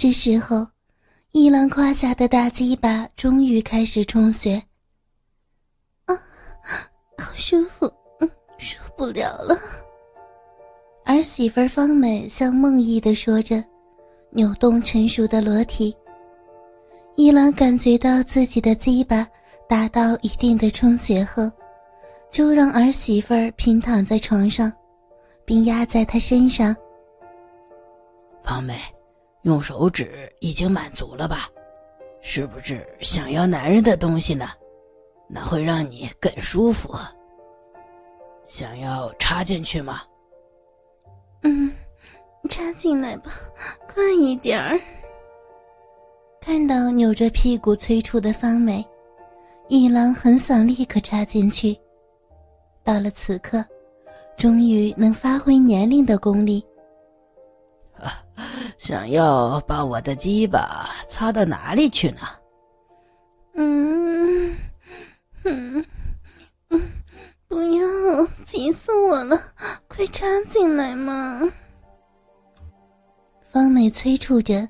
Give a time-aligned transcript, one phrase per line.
[0.00, 0.66] 这时候，
[1.32, 4.54] 一郎胯下的大鸡巴终于开始充血。
[6.06, 6.16] 啊，
[7.18, 7.84] 好舒服，
[8.20, 9.54] 嗯，受不了了。
[11.04, 13.62] 儿媳妇方美像梦呓的说着，
[14.30, 15.94] 扭动成熟的裸体。
[17.14, 19.28] 一郎感觉到自己的鸡巴
[19.68, 21.42] 达到一定的充血后，
[22.30, 24.72] 就让儿媳妇平躺在床上，
[25.44, 26.74] 并压在他身上。
[28.42, 28.80] 方美，
[29.42, 31.48] 用手指已经满足了吧？
[32.22, 34.50] 是不是想要男人的东西呢？
[35.28, 36.94] 那会让你更舒服。
[38.44, 40.02] 想要插进去吗？
[41.42, 41.72] 嗯，
[42.48, 43.30] 插进来吧，
[43.88, 44.78] 快一点儿。
[46.40, 48.84] 看到扭着屁股催促的方美，
[49.68, 51.78] 一郎很想立刻插进去。
[52.82, 53.64] 到了此刻，
[54.36, 56.66] 终于能发挥年龄的功力。
[58.78, 62.20] 想要把我的鸡巴插到哪里去呢？
[63.54, 64.56] 嗯，
[65.44, 65.84] 嗯，
[66.68, 66.82] 嗯，
[67.48, 69.40] 不要，急死我了！
[69.88, 71.40] 快插进来嘛！
[73.52, 74.68] 方美催促着。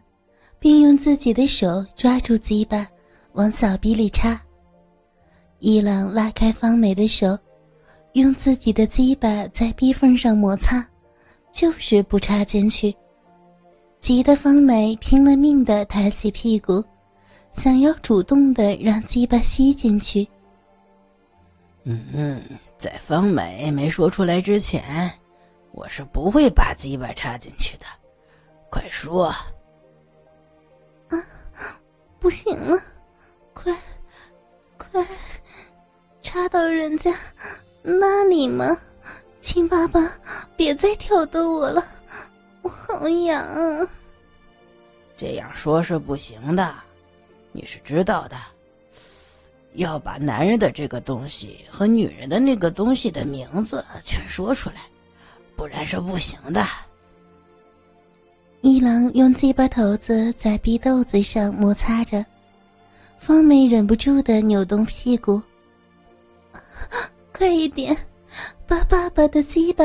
[0.62, 2.86] 并用自己的手抓住鸡巴，
[3.32, 4.38] 往小逼里插。
[5.58, 7.28] 伊朗拉开方美的手，
[8.12, 10.86] 用自己的鸡巴在逼缝上摩擦，
[11.50, 12.94] 就是不插进去。
[14.00, 16.82] 急得方美拼了命的抬起屁股，
[17.52, 20.26] 想要主动的让鸡巴吸进去。
[21.84, 22.42] 嗯嗯，
[22.78, 25.10] 在方美没说出来之前，
[25.72, 27.84] 我是不会把鸡巴插进去的。
[28.70, 29.26] 快说！
[31.08, 31.22] 啊
[32.18, 32.78] 不行了，
[33.54, 33.74] 快，
[34.76, 35.06] 快，
[36.22, 37.14] 插到人家
[37.82, 38.76] 那里吗？
[39.40, 40.00] 亲爸爸，
[40.56, 41.99] 别再挑逗我了，我
[42.68, 43.88] 好痒。
[45.16, 46.74] 这样说是不行的，
[47.52, 48.36] 你是知道的，
[49.74, 54.82] 要把男人的这个东西和女人的那个东西的名字全说出来，
[55.56, 56.64] 不然是不行的。
[58.62, 62.24] 一郎用鸡巴头子在逼豆子上摩擦着，
[63.18, 65.40] 方美忍不住的扭动屁股。
[67.32, 67.96] 快一点，
[68.66, 69.84] 爸爸我的鸡巴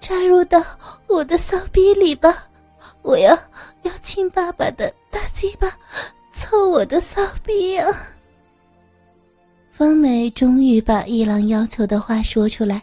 [0.00, 0.60] 插入到
[1.06, 2.48] 我的骚逼里吧！
[3.02, 3.32] 我要
[3.82, 5.72] 要亲爸爸的大鸡巴，
[6.32, 7.86] 凑我的骚逼啊！
[9.70, 12.82] 方美终于把一郎要求的话说出来。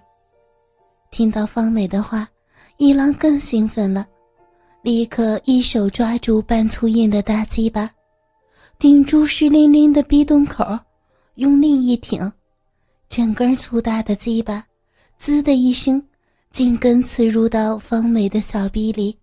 [1.12, 2.26] 听到方美的话，
[2.78, 4.08] 一郎更兴奋了。
[4.82, 7.92] 立刻一手抓住半粗硬的大鸡巴，
[8.78, 10.64] 顶住湿淋淋的逼洞口，
[11.36, 12.32] 用力一挺，
[13.09, 14.64] 整根粗大的鸡巴
[15.19, 16.02] “滋”的一声，
[16.50, 19.19] 紧跟刺入到方美的小臂里。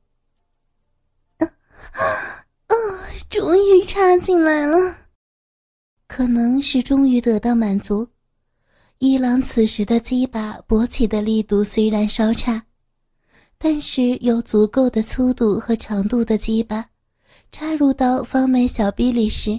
[1.39, 1.47] 啊
[1.97, 2.77] 啊！
[3.31, 4.97] 终于插进来了，
[6.07, 8.07] 可能是终于得到满足。
[8.99, 12.63] 一郎此时的鸡巴勃起的力度虽然稍差。
[13.59, 16.91] 但是有足够的粗度和长度的鸡巴，
[17.51, 19.59] 插入到方美小臂里时，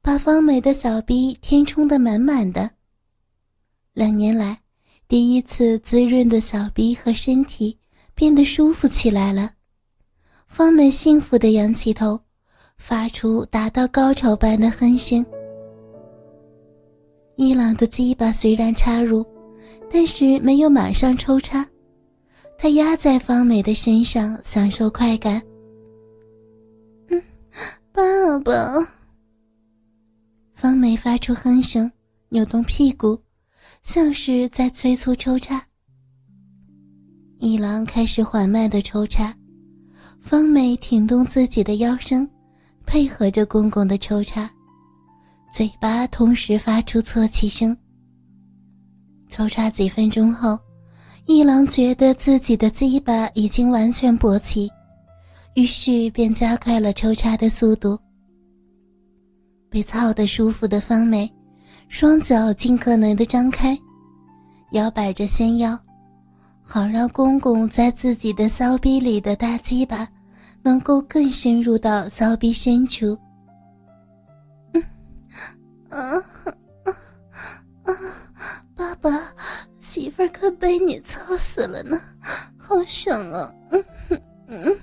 [0.00, 2.70] 把方美的小逼填充的满满的。
[3.94, 4.62] 两年来，
[5.10, 7.76] 第一次滋润的小逼和身体
[8.14, 9.50] 变得舒服起来了。
[10.46, 12.20] 方美幸福的仰起头，
[12.78, 15.26] 发出达到高潮般的哼声。
[17.34, 19.26] 伊朗的鸡巴虽然插入，
[19.90, 21.68] 但是没有马上抽插。
[22.56, 25.42] 他压在方美的身上，享受快感。
[27.08, 27.20] 嗯，
[27.90, 28.88] 爸爸。
[30.54, 31.90] 方美发出哼声，
[32.28, 33.20] 扭动屁股，
[33.82, 35.62] 像是在催促抽插。
[37.38, 39.34] 一郎开始缓慢的抽插，
[40.20, 42.28] 方美挺动自己的腰身，
[42.86, 44.50] 配合着公公的抽插，
[45.52, 47.76] 嘴巴同时发出啜泣声。
[49.28, 50.58] 抽插几分钟后。
[51.26, 54.68] 一郎觉得自己的鸡巴已经完全勃起，
[55.54, 57.96] 于是便加快了抽插的速度。
[59.68, 61.32] 被操得舒服的方美，
[61.90, 63.76] 双脚尽可能的张开，
[64.70, 65.76] 摇摆着纤腰，
[66.62, 70.08] 好让公公在自己的骚逼里的大鸡巴
[70.62, 73.18] 能够更深入到骚逼深处。
[74.72, 74.82] 嗯，
[75.90, 76.14] 啊
[76.84, 76.96] 啊
[77.82, 77.94] 啊！
[78.74, 79.10] 爸爸。
[79.78, 82.00] 媳妇儿可被你操死了呢，
[82.56, 83.52] 好爽啊！
[83.70, 83.84] 嗯
[84.46, 84.78] 嗯，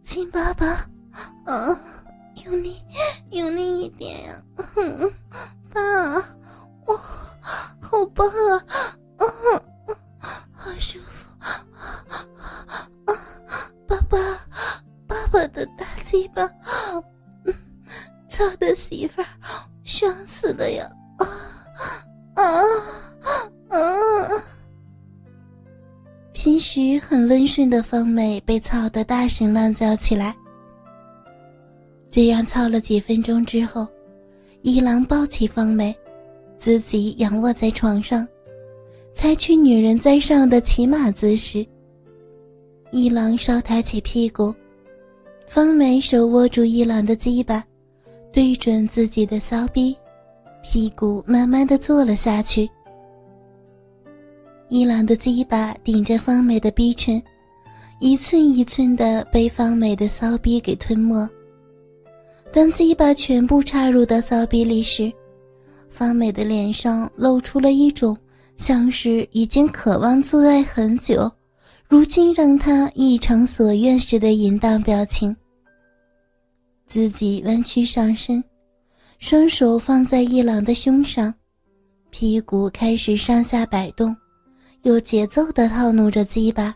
[0.00, 0.66] 亲爸爸，
[1.44, 1.78] 啊，
[2.46, 2.76] 用力
[3.30, 4.42] 用力一点呀！
[4.76, 5.12] 嗯，
[26.98, 30.34] 很温顺的方美被操得大声乱叫起来。
[32.08, 33.86] 这样操了几分钟之后，
[34.62, 35.94] 一郎抱起方美，
[36.56, 38.26] 自己仰卧在床上，
[39.12, 41.64] 采取女人在上的骑马姿势。
[42.90, 44.54] 一郎稍抬起屁股，
[45.46, 47.62] 方美手握住一郎的鸡巴，
[48.32, 49.96] 对准自己的骚逼，
[50.62, 52.68] 屁股慢慢的坐了下去。
[54.68, 57.22] 一郎的鸡巴顶着方美的逼唇，
[58.00, 61.28] 一寸一寸的被方美的骚逼给吞没。
[62.52, 65.10] 当鸡巴全部插入到骚逼里时，
[65.88, 68.16] 方美的脸上露出了一种
[68.56, 71.30] 像是已经渴望做爱很久。
[71.88, 75.34] 如今让他异常所愿时的淫荡表情。
[76.86, 78.44] 自己弯曲上身，
[79.18, 81.32] 双手放在一郎的胸上，
[82.10, 84.14] 屁股开始上下摆动，
[84.82, 86.74] 有节奏的套弄着鸡巴。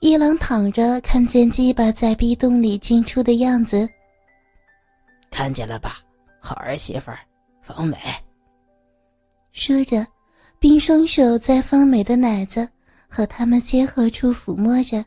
[0.00, 3.88] 一郎躺着，看见鸡巴在壁洞里进出的样子，
[5.30, 6.00] 看见了吧，
[6.40, 7.10] 好儿媳妇，
[7.62, 7.96] 方美。
[9.52, 10.06] 说着，
[10.58, 12.68] 并双手在方美的奶子。
[13.12, 15.04] 和他们结合处抚摸着，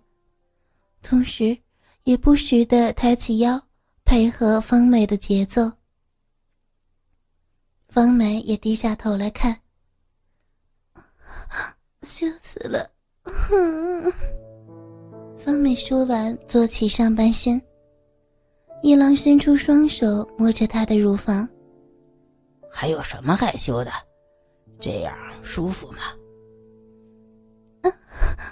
[1.01, 1.57] 同时
[2.03, 3.57] 也不时的抬起腰，
[4.03, 5.71] 配合方美的节奏。
[7.87, 9.57] 方美也低下头来看，
[12.03, 12.89] 羞死了。
[15.37, 17.61] 方美说完，坐起上半身。
[18.81, 21.47] 一郎伸出双手摸着她的乳房，
[22.69, 23.91] 还有什么害羞的？
[24.79, 25.99] 这样舒服吗？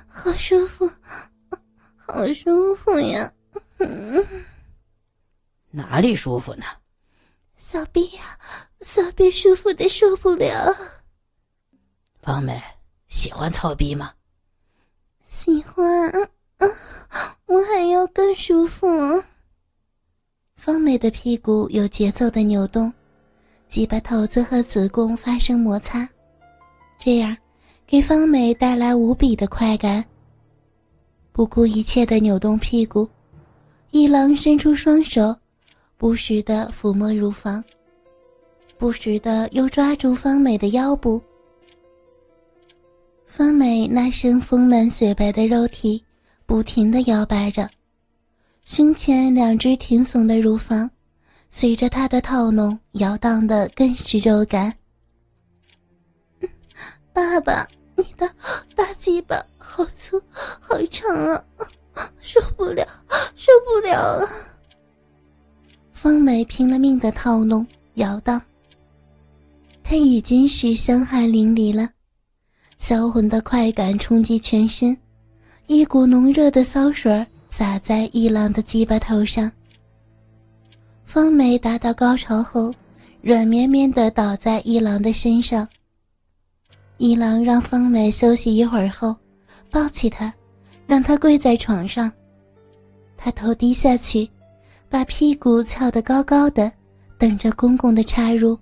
[0.07, 0.89] 好舒服，
[1.95, 3.31] 好舒服呀！
[5.71, 6.65] 哪里舒服呢？
[7.57, 8.38] 小臂呀，
[8.81, 10.74] 小臂舒服的受不了。
[12.21, 12.62] 方美
[13.12, 14.13] 喜欢操逼吗？
[15.28, 16.10] 喜欢，
[17.46, 18.88] 我还要更舒服。
[20.56, 22.92] 方美的屁股有节奏的扭动，
[23.68, 26.08] 鸡巴头子和子宫发生摩擦，
[26.98, 27.36] 这样。
[27.86, 30.06] 给方美带来无比的快感。
[31.34, 33.06] 不顾一切的扭动屁股，
[33.90, 35.36] 一郎伸出双手，
[35.98, 37.62] 不时的抚摸乳房，
[38.78, 41.22] 不时的又抓住方美的腰部。
[43.33, 46.04] 方美那身丰满雪白的肉体
[46.45, 47.69] 不停的摇摆着，
[48.66, 50.92] 胸前两只挺耸的乳房，
[51.50, 54.74] 随着他的套弄摇荡的更是肉感。
[57.13, 57.66] 爸爸。
[57.95, 58.28] 你的
[58.75, 60.19] 大鸡巴好粗
[60.60, 61.45] 好长啊，
[62.19, 62.86] 受不了，
[63.36, 64.27] 受不了了！
[65.94, 68.42] 方美拼了命的套弄摇荡，
[69.84, 71.92] 她已经是香汗淋漓了，
[72.81, 74.98] 销魂的快感冲击全身，
[75.68, 79.50] 一股浓热的骚水洒在一郎的鸡巴头上。
[81.06, 82.74] 方美达到高潮后，
[83.22, 85.66] 软绵绵的倒在一郎的身上。
[86.98, 89.16] 一郎让方美休息一会儿后，
[89.69, 90.34] 抱起她，
[90.88, 92.12] 让她跪在床上。
[93.16, 94.27] 他头低下去，
[94.89, 96.72] 把屁股翘得高高的，
[97.20, 98.58] 等着公公的插入。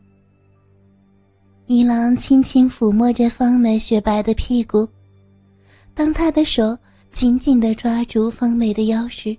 [1.72, 4.90] 一郎轻轻抚摸着方美雪白的屁股，
[5.94, 6.76] 当他的手
[7.12, 9.38] 紧紧地抓住方美的腰时，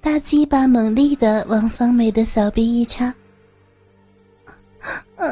[0.00, 3.14] 大鸡巴猛力地往方美的小臂一插。
[5.16, 5.26] 啊！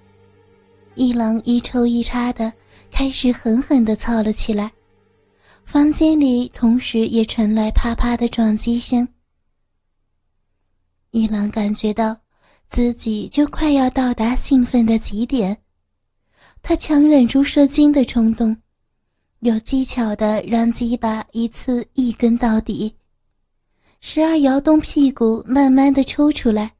[0.96, 2.50] 一郎一抽一插的，
[2.90, 4.72] 开始狠狠的操了起来。
[5.62, 9.06] 房间里同时也传来啪啪的撞击声。
[11.10, 12.16] 一郎感觉到
[12.68, 15.56] 自己就快要到达兴奋的极点，
[16.62, 18.56] 他强忍住射精的冲动，
[19.40, 22.94] 有技巧的让鸡巴一次一根到底，
[24.00, 26.74] 时而摇动屁股，慢慢的抽出来。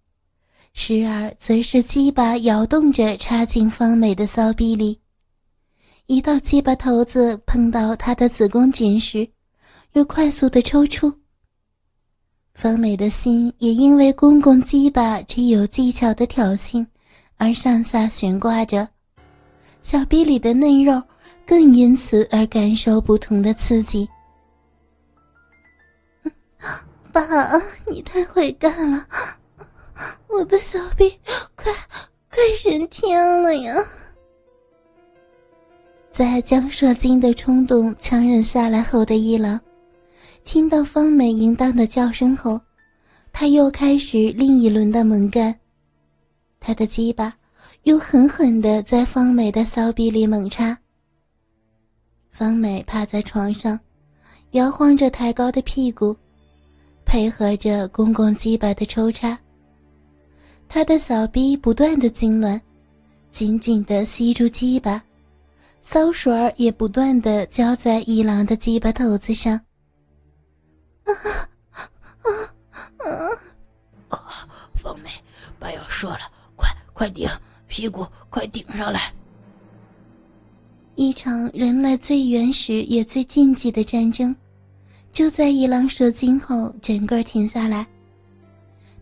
[0.75, 5.01] 时而则是鸡巴摇动着插进方美的骚逼里，
[6.07, 9.29] 一到鸡巴头子碰到她的子宫颈时，
[9.95, 11.18] 又快速的抽出。
[12.61, 16.85] 方美的心也因为公公鸡巴这有技巧的挑衅
[17.37, 18.89] 而上下悬挂着，
[19.81, 21.01] 小臂里的嫩肉
[21.47, 24.09] 更因此而感受不同的刺激。
[27.13, 27.23] 爸，
[27.87, 29.07] 你太会干了。
[30.27, 31.09] 我的小臂
[31.55, 31.73] 快
[32.29, 33.77] 快升天了呀！
[36.11, 39.61] 在将射精的冲动强忍下来后的一郎，
[40.49, 42.59] 听到方美淫荡的叫声后，
[43.35, 45.55] 他又开始另一轮的猛干。
[46.59, 47.37] 他的鸡巴
[47.83, 50.75] 又狠狠地在方美的骚逼里猛插。
[52.31, 53.79] 方美趴在床上，
[54.53, 56.17] 摇晃着抬高的屁股，
[57.05, 59.39] 配合着公公鸡巴的抽插。
[60.67, 62.59] 他的小逼不断的痉挛，
[63.31, 65.05] 紧紧的吸住鸡巴，
[65.83, 69.61] 骚水儿也不断的浇在一郎的鸡巴头子上。
[71.09, 71.49] 啊
[72.23, 72.31] 啊
[72.99, 73.07] 啊！
[74.11, 74.49] 啊！
[74.75, 75.11] 方梅，
[75.59, 76.21] 爸要射了，
[76.57, 77.29] 快快顶，
[77.67, 79.13] 屁股快顶上来！
[80.95, 84.35] 一场人类最原始也最禁忌的战争，
[85.13, 87.87] 就在一郎射精后整个停下来。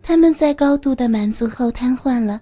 [0.02, 2.40] 他们在高度的满足后瘫痪了，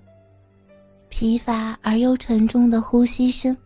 [1.08, 3.56] 疲乏而又沉重的呼吸声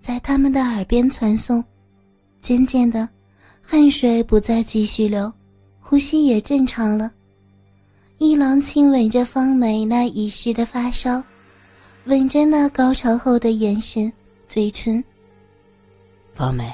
[0.00, 1.62] 在他们的耳边传送。
[2.40, 3.08] 渐渐的，
[3.70, 5.32] 汗水不再继续流，
[5.78, 7.08] 呼吸也正常了。
[8.18, 11.22] 一郎亲吻着方梅那已湿的发梢，
[12.06, 14.12] 吻着那高潮后的眼神、
[14.44, 15.02] 嘴唇。
[16.32, 16.68] 方梅，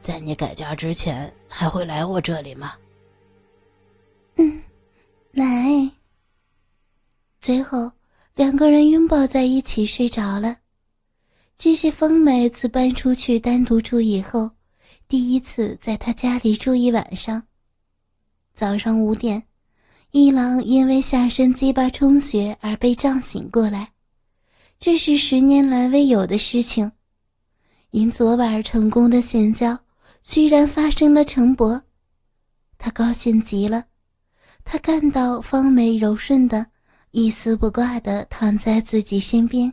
[0.00, 2.72] 在你改嫁之前还会来我这里吗？
[4.36, 4.62] 嗯。
[5.30, 5.90] 来。
[7.38, 7.92] 最后，
[8.34, 10.56] 两个人拥抱在一起睡着了。
[11.54, 14.50] 这是方美自搬出去单独住以后，
[15.08, 17.42] 第一次在他家里住一晚上。
[18.54, 19.42] 早上五点，
[20.12, 23.92] 一郎因为下身鸡巴充血而被胀醒过来，
[24.78, 26.90] 这是十年来未有的事情。
[27.90, 29.78] 因昨晚成功的性交，
[30.22, 31.82] 居然发生了成薄，
[32.78, 33.84] 他高兴极了。
[34.64, 36.66] 他看到方梅柔顺的、
[37.10, 39.72] 一丝不挂的躺在自己身边，